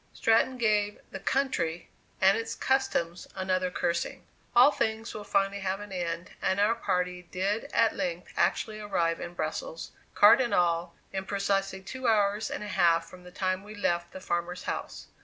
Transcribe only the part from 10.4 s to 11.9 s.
and all, in precisely